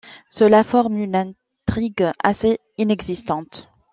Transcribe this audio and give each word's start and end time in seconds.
Cela 0.29 0.63
forme 0.63 0.97
une 0.97 1.15
intrigue 1.15 2.09
assez 2.23 2.59
inexistante. 2.79 3.69